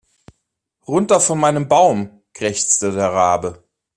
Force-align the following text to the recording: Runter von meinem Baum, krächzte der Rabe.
Runter 0.87 1.19
von 1.19 1.39
meinem 1.39 1.67
Baum, 1.67 2.23
krächzte 2.33 2.91
der 2.91 3.13
Rabe. 3.13 3.63